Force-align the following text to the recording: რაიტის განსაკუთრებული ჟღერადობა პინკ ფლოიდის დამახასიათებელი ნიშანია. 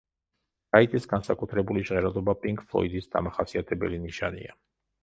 რაიტის 0.75 1.05
განსაკუთრებული 1.11 1.85
ჟღერადობა 1.91 2.35
პინკ 2.47 2.65
ფლოიდის 2.73 3.13
დამახასიათებელი 3.17 4.07
ნიშანია. 4.09 4.61